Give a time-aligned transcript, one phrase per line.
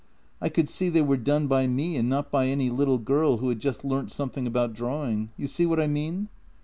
[0.41, 3.49] I could see they were done by me and not by any little girl who
[3.49, 5.29] had just learnt something about drawing.
[5.37, 6.27] You see what I mean?